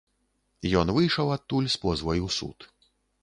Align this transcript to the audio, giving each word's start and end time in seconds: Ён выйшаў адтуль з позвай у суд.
Ён 0.79 0.87
выйшаў 0.95 1.27
адтуль 1.35 1.69
з 1.75 1.79
позвай 1.83 2.19
у 2.29 2.33
суд. 2.39 2.57